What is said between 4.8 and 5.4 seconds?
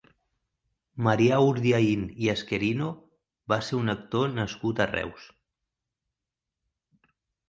a Reus.